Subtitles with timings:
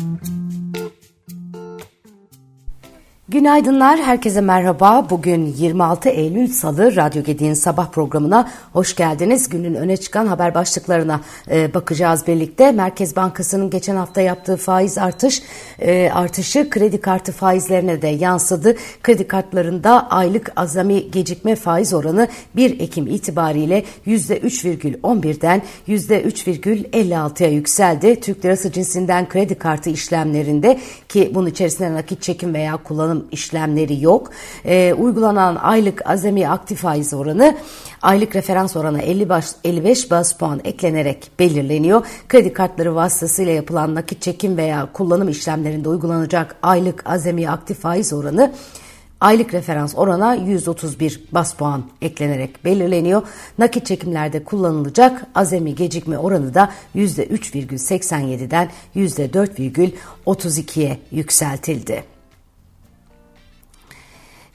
[0.00, 0.39] Mm-hmm.
[3.30, 5.06] Günaydınlar, herkese merhaba.
[5.10, 9.48] Bugün 26 Eylül Salı Radyo Gedi'nin sabah programına hoş geldiniz.
[9.48, 11.20] Günün öne çıkan haber başlıklarına
[11.50, 12.72] e, bakacağız birlikte.
[12.72, 15.42] Merkez Bankası'nın geçen hafta yaptığı faiz artış
[15.78, 18.76] e, artışı kredi kartı faizlerine de yansıdı.
[19.02, 28.20] Kredi kartlarında aylık azami gecikme faiz oranı 1 Ekim itibariyle %3,11'den %3,56'ya yükseldi.
[28.20, 34.30] Türk lirası cinsinden kredi kartı işlemlerinde ki bunun içerisinde nakit çekim veya kullanım işlemleri yok.
[34.64, 37.56] E, uygulanan aylık azami aktif faiz oranı
[38.02, 42.06] aylık referans oranı 50 baş, 55 bas puan eklenerek belirleniyor.
[42.28, 48.52] Kredi kartları vasıtasıyla yapılan nakit çekim veya kullanım işlemlerinde uygulanacak aylık azami aktif faiz oranı
[49.20, 53.22] aylık referans orana 131 bas puan eklenerek belirleniyor.
[53.58, 62.19] Nakit çekimlerde kullanılacak azami gecikme oranı da %3,87'den %4,32'ye yükseltildi.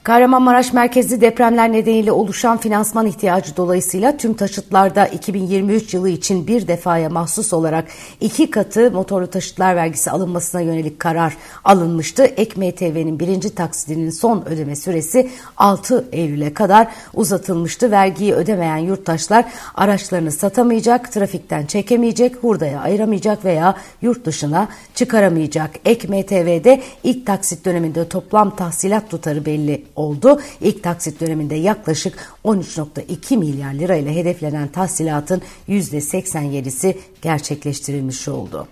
[0.06, 7.10] Kahramanmaraş merkezli depremler nedeniyle oluşan finansman ihtiyacı dolayısıyla tüm taşıtlarda 2023 yılı için bir defaya
[7.10, 7.86] mahsus olarak
[8.22, 12.24] iki katı motorlu taşıtlar vergisi alınmasına yönelik karar alınmıştı.
[12.24, 17.92] Ek MTV'nin birinci taksidinin son ödeme süresi 6 Eylül'e kadar uzatılmıştı.
[17.92, 19.46] Vergiyi ödemeyen yurttaşlar
[19.76, 25.72] araçlarını satamayacak, trafikten çekemeyecek, hurdaya ayıramayacak veya yurt dışına çıkaramayacak.
[25.86, 30.42] Ek MTV'de ilk taksit döneminde toplam tahsilat tutarı belli oldu.
[30.62, 38.68] İlk taksit döneminde yaklaşık 13.2 milyar lirayla hedeflenen tahsilatın %87'si gerçekleştirilmiş oldu.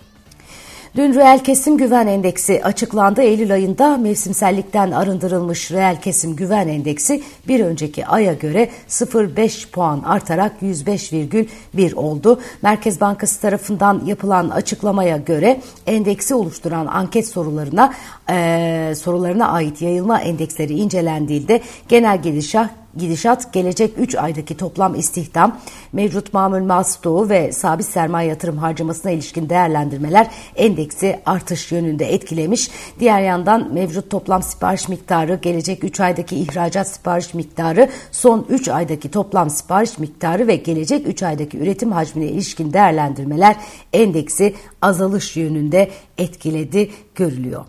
[0.95, 3.22] Dün reel kesim güven endeksi açıklandı.
[3.22, 10.61] Eylül ayında mevsimsellikten arındırılmış reel kesim güven endeksi bir önceki aya göre 0,5 puan artarak
[10.61, 12.41] 105,1 oldu.
[12.61, 17.94] Merkez Bankası tarafından yapılan açıklamaya göre endeksi oluşturan anket sorularına
[18.30, 25.58] e, sorularına ait yayılma endeksleri incelendiğinde genel gidişat gidişat gelecek 3 aydaki toplam istihdam,
[25.93, 32.70] mevcut mamul masduğu ve sabit sermaye yatırım harcamasına ilişkin değerlendirmeler endeksi artış yönünde etkilemiş.
[32.99, 39.11] Diğer yandan mevcut toplam sipariş miktarı, gelecek 3 aydaki ihracat sipariş miktarı, son 3 aydaki
[39.11, 43.55] toplam sipariş miktarı ve gelecek 3 aydaki üretim hacmine ilişkin değerlendirmeler
[43.93, 47.65] endeksi azalış yönünde etkiledi görülüyor.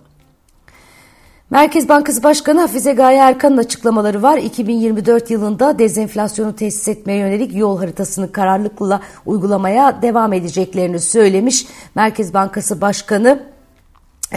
[1.51, 4.39] Merkez Bankası Başkanı Hafize Gaye Erkan'ın açıklamaları var.
[4.39, 11.67] 2024 yılında dezenflasyonu tesis etmeye yönelik yol haritasını kararlılıkla uygulamaya devam edeceklerini söylemiş.
[11.95, 13.54] Merkez Bankası Başkanı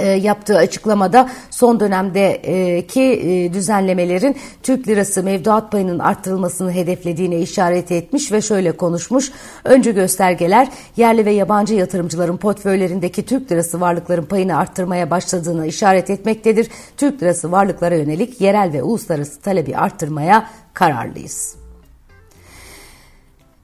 [0.02, 8.42] yaptığı açıklamada son dönemdeki e, düzenlemelerin Türk lirası mevduat payının arttırılmasını hedeflediğine işaret etmiş ve
[8.42, 9.32] şöyle konuşmuş.
[9.64, 16.68] Öncü göstergeler yerli ve yabancı yatırımcıların portföylerindeki Türk lirası varlıkların payını arttırmaya başladığına işaret etmektedir.
[16.98, 21.67] Türk lirası varlıklara yönelik yerel ve uluslararası talebi arttırmaya kararlıyız.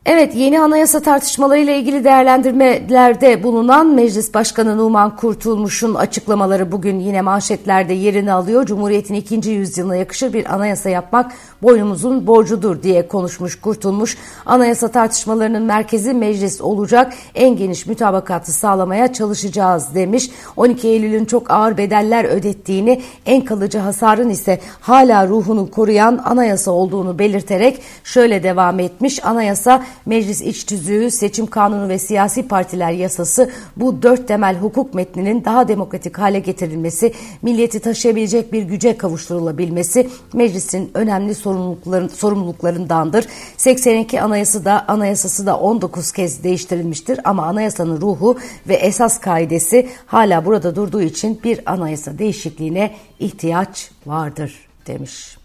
[0.06, 7.94] Evet yeni anayasa tartışmalarıyla ilgili değerlendirmelerde bulunan Meclis Başkanı Numan Kurtulmuş'un açıklamaları bugün yine manşetlerde
[7.94, 8.66] yerini alıyor.
[8.66, 11.32] Cumhuriyet'in ikinci yüzyılına yakışır bir anayasa yapmak
[11.62, 14.18] boynumuzun borcudur diye konuşmuş Kurtulmuş.
[14.46, 20.30] Anayasa tartışmalarının merkezi meclis olacak en geniş mütabakatı sağlamaya çalışacağız demiş.
[20.58, 27.20] 12 Eylül'ün çok ağır bedeller ödettiğini en kalıcı hasarın ise hala ruhunu koruyan anayasa olduğunu
[27.20, 29.26] belirterek şöyle devam etmiş.
[29.26, 35.46] Anayasa meclis iç tüzüğü, seçim kanunu ve siyasi partiler yasası bu dört temel hukuk metninin
[35.46, 43.26] daha demokratik hale getirilmesi, milleti taşıyabilecek bir güce kavuşturulabilmesi meclisin önemli sorumlulukların, sorumluluklarındandır.
[43.58, 48.38] 82 anayası da anayasası da 19 kez değiştirilmiştir ama anayasanın ruhu
[48.68, 55.43] ve esas kaidesi hala burada durduğu için bir anayasa değişikliğine ihtiyaç vardır demiş.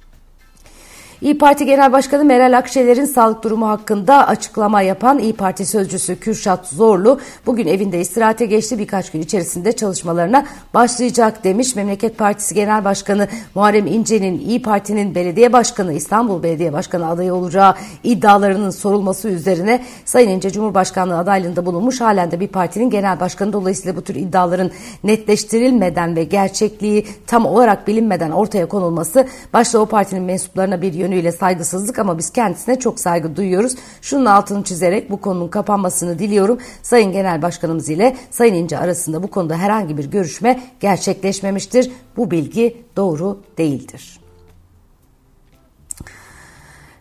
[1.21, 6.67] İyi Parti Genel Başkanı Meral Akşener'in sağlık durumu hakkında açıklama yapan İyi Parti sözcüsü Kürşat
[6.67, 11.77] Zorlu bugün evinde istirahate geçti birkaç gün içerisinde çalışmalarına başlayacak demiş.
[11.77, 17.75] Memleket Partisi Genel Başkanı Muharrem İnce'nin İyi Parti'nin belediye başkanı İstanbul Belediye Başkanı adayı olacağı
[18.05, 23.97] iddialarının sorulması üzerine Sayın İnce Cumhurbaşkanlığı adaylığında bulunmuş halen de bir partinin genel başkanı dolayısıyla
[23.97, 24.71] bu tür iddiaların
[25.05, 31.33] netleştirilmeden ve gerçekliği tam olarak bilinmeden ortaya konulması başta o partinin mensuplarına bir yön yönüyle
[31.33, 33.75] saygısızlık ama biz kendisine çok saygı duyuyoruz.
[34.03, 36.59] Şunun altını çizerek bu konunun kapanmasını diliyorum.
[36.83, 41.91] Sayın Genel Başkanımız ile Sayın İnce arasında bu konuda herhangi bir görüşme gerçekleşmemiştir.
[42.17, 44.28] Bu bilgi doğru değildir.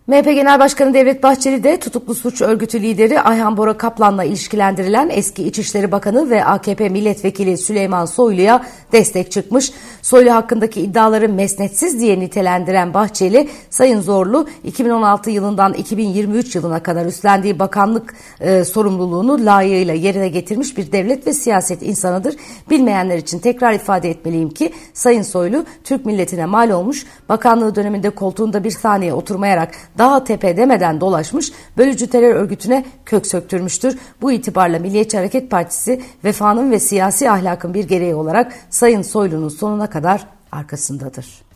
[0.07, 5.43] MHP Genel Başkanı Devlet Bahçeli de tutuklu suç örgütü lideri Ayhan Bora Kaplan'la ilişkilendirilen eski
[5.43, 9.71] İçişleri Bakanı ve AKP Milletvekili Süleyman Soylu'ya destek çıkmış.
[10.01, 17.59] Soylu hakkındaki iddiaları mesnetsiz diye nitelendiren Bahçeli, Sayın Zorlu 2016 yılından 2023 yılına kadar üstlendiği
[17.59, 22.35] bakanlık e, sorumluluğunu layığıyla yerine getirmiş bir devlet ve siyaset insanıdır.
[22.69, 28.63] Bilmeyenler için tekrar ifade etmeliyim ki Sayın Soylu Türk milletine mal olmuş, bakanlığı döneminde koltuğunda
[28.63, 33.97] bir saniye oturmayarak daha tepe demeden dolaşmış, bölücü terör örgütüne kök söktürmüştür.
[34.21, 39.89] Bu itibarla Milliyetçi Hareket Partisi vefanın ve siyasi ahlakın bir gereği olarak Sayın Soylu'nun sonuna
[39.89, 41.47] kadar arkasındadır.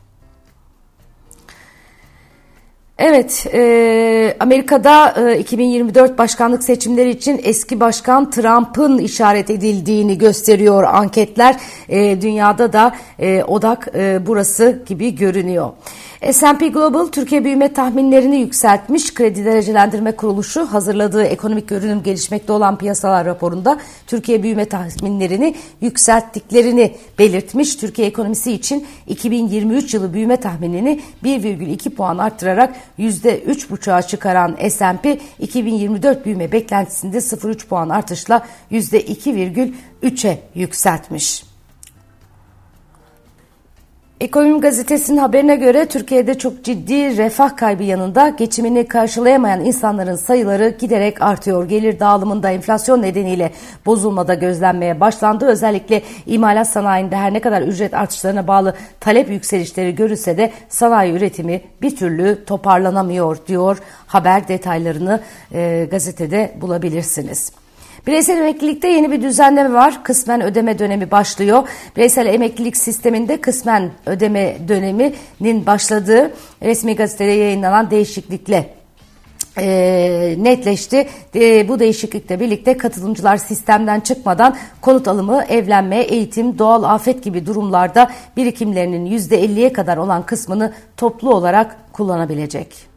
[3.03, 11.55] Evet, e, Amerika'da e, 2024 başkanlık seçimleri için eski başkan Trump'ın işaret edildiğini gösteriyor anketler.
[11.89, 15.69] E, dünyada da e, odak e, burası gibi görünüyor.
[16.21, 19.13] S&P Global Türkiye büyüme tahminlerini yükseltmiş.
[19.13, 27.75] Kredi Derecelendirme Kuruluşu hazırladığı ekonomik görünüm gelişmekte olan piyasalar raporunda Türkiye büyüme tahminlerini yükselttiklerini belirtmiş.
[27.75, 36.51] Türkiye ekonomisi için 2023 yılı büyüme tahminini 1,2 puan arttırarak %3,5'a çıkaran S&P 2024 büyüme
[36.51, 41.50] beklentisinde 0,3 puan artışla %2,3'e yükseltmiş.
[44.21, 51.21] Ekonomi Gazetesi'nin haberine göre Türkiye'de çok ciddi refah kaybı yanında geçimini karşılayamayan insanların sayıları giderek
[51.21, 51.69] artıyor.
[51.69, 53.51] Gelir dağılımında enflasyon nedeniyle
[53.85, 55.45] bozulmada gözlenmeye başlandı.
[55.45, 61.61] Özellikle imalat sanayinde her ne kadar ücret artışlarına bağlı talep yükselişleri görülse de sanayi üretimi
[61.81, 63.77] bir türlü toparlanamıyor diyor.
[64.07, 65.19] Haber detaylarını
[65.53, 67.60] e, gazetede bulabilirsiniz.
[68.07, 70.03] Bireysel emeklilikte yeni bir düzenleme var.
[70.03, 71.67] Kısmen ödeme dönemi başlıyor.
[71.97, 76.33] Bireysel emeklilik sisteminde kısmen ödeme döneminin başladığı
[76.63, 78.73] resmi gazetede yayınlanan değişiklikle
[79.57, 81.07] e, netleşti.
[81.35, 88.11] E, bu değişiklikle birlikte katılımcılar sistemden çıkmadan konut alımı, evlenme, eğitim, doğal afet gibi durumlarda
[88.37, 92.90] birikimlerinin %50'ye kadar olan kısmını toplu olarak kullanabilecek.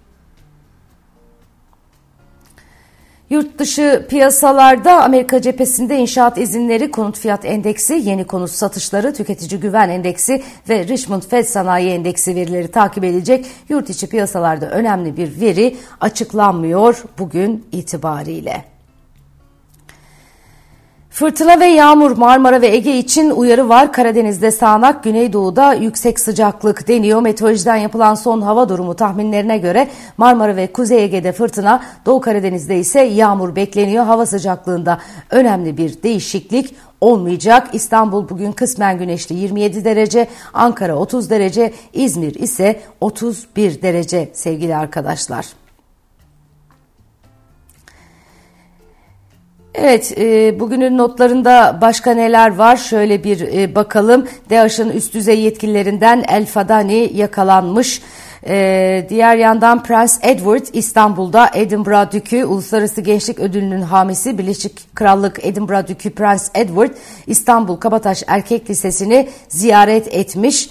[3.30, 9.88] Yurt dışı piyasalarda Amerika cephesinde inşaat izinleri, konut fiyat endeksi, yeni konut satışları, tüketici güven
[9.88, 13.46] endeksi ve Richmond Fed sanayi endeksi verileri takip edilecek.
[13.68, 18.73] Yurt içi piyasalarda önemli bir veri açıklanmıyor bugün itibariyle.
[21.14, 23.92] Fırtına ve yağmur Marmara ve Ege için uyarı var.
[23.92, 27.20] Karadeniz'de sağanak, Güneydoğu'da yüksek sıcaklık deniyor.
[27.20, 33.00] Meteorolojiden yapılan son hava durumu tahminlerine göre Marmara ve Kuzey Ege'de fırtına, Doğu Karadeniz'de ise
[33.00, 34.04] yağmur bekleniyor.
[34.04, 34.98] Hava sıcaklığında
[35.30, 37.68] önemli bir değişiklik olmayacak.
[37.72, 45.63] İstanbul bugün kısmen güneşli 27 derece, Ankara 30 derece, İzmir ise 31 derece sevgili arkadaşlar.
[49.74, 52.76] Evet, e, bugünün notlarında başka neler var?
[52.76, 54.28] Şöyle bir e, bakalım.
[54.50, 58.02] DAEŞ'ın üst düzey yetkililerinden El Fadani yakalanmış.
[58.46, 65.88] Ee, diğer yandan Prens Edward İstanbul'da Edinburgh Dükü Uluslararası Gençlik Ödülü'nün hamisi Birleşik Krallık Edinburgh
[65.88, 66.90] Dükü Prens Edward
[67.26, 70.68] İstanbul Kabataş Erkek Lisesi'ni ziyaret etmiş.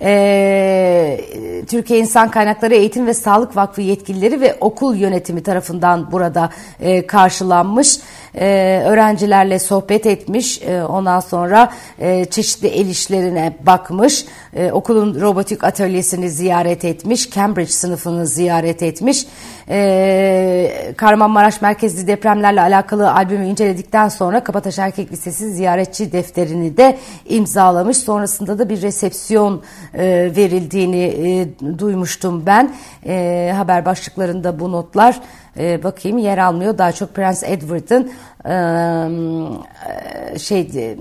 [0.00, 1.20] Ee,
[1.68, 6.50] Türkiye İnsan Kaynakları Eğitim ve Sağlık Vakfı yetkilileri ve okul yönetimi tarafından burada
[6.80, 7.98] e, karşılanmış.
[8.34, 8.46] E,
[8.86, 10.62] öğrencilerle sohbet etmiş.
[10.62, 14.24] E, ondan sonra e, çeşitli el işlerine bakmış.
[14.56, 17.15] E, okulun robotik atölyesini ziyaret etmiş.
[17.20, 19.26] Cambridge sınıfını ziyaret etmiş.
[19.68, 27.96] E, Kahramanmaraş merkezli depremlerle alakalı albümü inceledikten sonra Kabataş Erkek Lisesi ziyaretçi defterini de imzalamış.
[27.96, 29.62] Sonrasında da bir resepsiyon
[29.94, 30.04] e,
[30.36, 32.74] verildiğini e, duymuştum ben.
[33.06, 35.20] E, haber başlıklarında bu notlar
[35.58, 36.78] e, bakayım yer almıyor.
[36.78, 38.12] Daha çok Prens Edward'ın
[38.46, 40.96] e, şey e,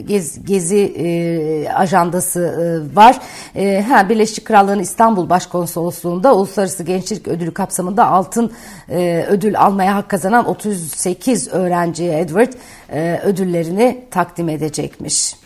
[0.00, 3.20] gez, gezi e, ajandası e, var.
[3.56, 8.52] E, ha Birleşik Krallığın İstanbul Başkonsolosluğu'nda Uluslararası Gençlik Ödülü kapsamında altın
[8.88, 12.52] e, ödül almaya hak kazanan 38 öğrenciye Edward
[12.92, 15.36] e, ödüllerini takdim edecekmiş.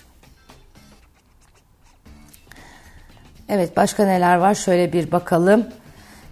[3.48, 5.66] Evet başka neler var şöyle bir bakalım.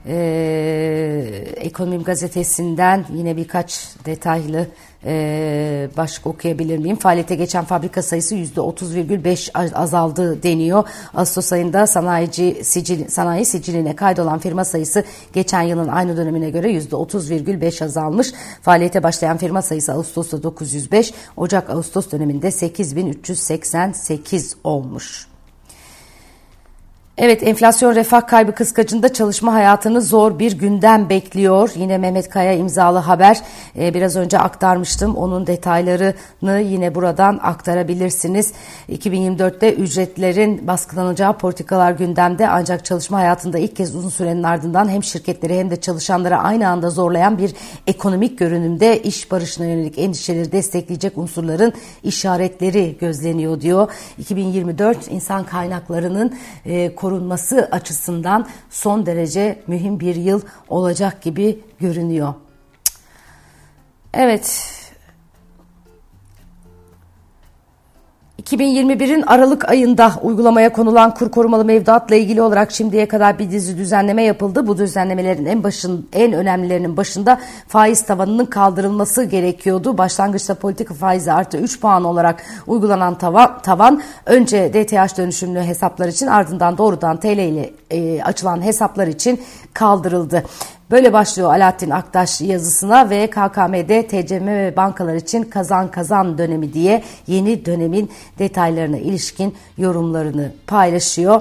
[0.09, 4.67] Ee, Ekonomim gazetesinden yine birkaç detaylı
[5.05, 6.97] e, başlık okuyabilir miyim?
[6.97, 10.89] Faaliyete geçen fabrika sayısı %30,5 azaldı deniyor.
[11.15, 17.85] Ağustos ayında sanayici sicil, sanayi siciline kaydolan firma sayısı geçen yılın aynı dönemine göre %30,5
[17.85, 18.33] azalmış.
[18.63, 25.36] Faaliyete başlayan firma sayısı Ağustos'ta 905, Ocak-Ağustos döneminde 8388 olmuş.
[27.19, 31.71] Evet enflasyon refah kaybı kıskacında çalışma hayatını zor bir gündem bekliyor.
[31.77, 33.41] Yine Mehmet Kaya imzalı haber
[33.79, 35.17] ee, biraz önce aktarmıştım.
[35.17, 38.53] Onun detaylarını yine buradan aktarabilirsiniz.
[38.89, 45.59] 2024'te ücretlerin baskılanacağı politikalar gündemde ancak çalışma hayatında ilk kez uzun sürenin ardından hem şirketleri
[45.59, 47.55] hem de çalışanları aynı anda zorlayan bir
[47.87, 53.91] ekonomik görünümde iş barışına yönelik endişeleri destekleyecek unsurların işaretleri gözleniyor diyor.
[54.19, 56.35] 2024 insan kaynaklarının
[56.67, 62.35] e, korunması açısından son derece mühim bir yıl olacak gibi görünüyor.
[64.15, 64.73] Evet.
[68.47, 74.23] 2021'in Aralık ayında uygulamaya konulan kur korumalı mevduatla ilgili olarak şimdiye kadar bir dizi düzenleme
[74.23, 74.67] yapıldı.
[74.67, 79.99] Bu düzenlemelerin en başın en önemlilerinin başında faiz tavanının kaldırılması gerekiyordu.
[79.99, 86.27] Başlangıçta politika faizi artı 3 puan olarak uygulanan tavan, tavan önce DTH dönüşümlü hesaplar için
[86.27, 89.41] ardından doğrudan TL ile e, açılan hesaplar için
[89.75, 90.43] kaldırıldı.
[90.91, 97.03] Böyle başlıyor Alaaddin Aktaş yazısına ve KKM'de TCM ve bankalar için kazan kazan dönemi diye
[97.27, 101.41] yeni dönemin detaylarına ilişkin yorumlarını paylaşıyor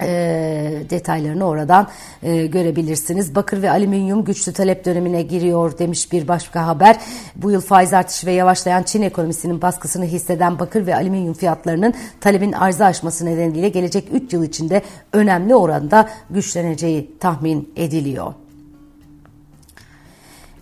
[0.00, 1.88] e, detaylarını oradan
[2.22, 3.34] e, görebilirsiniz.
[3.34, 6.96] Bakır ve alüminyum güçlü talep dönemine giriyor demiş bir başka haber.
[7.36, 12.52] Bu yıl faiz artışı ve yavaşlayan Çin ekonomisinin baskısını hisseden bakır ve alüminyum fiyatlarının talebin
[12.52, 18.34] arzı aşması nedeniyle gelecek 3 yıl içinde önemli oranda güçleneceği tahmin ediliyor.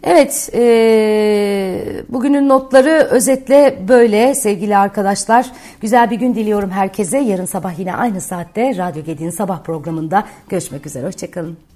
[0.03, 5.53] Evet, e, bugünün notları özetle böyle sevgili arkadaşlar.
[5.81, 7.19] Güzel bir gün diliyorum herkese.
[7.19, 11.07] Yarın sabah yine aynı saatte Radyo Gedi'nin sabah programında görüşmek üzere.
[11.07, 11.76] Hoşçakalın.